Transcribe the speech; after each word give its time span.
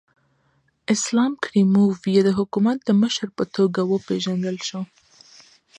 اسلام 0.95 1.31
کریموف 1.45 1.97
یې 2.13 2.21
د 2.27 2.29
حکومت 2.39 2.77
د 2.83 2.89
مشر 3.01 3.27
په 3.37 3.43
توګه 3.55 3.81
وپېژندل 3.85 4.57
شو. 4.67 4.81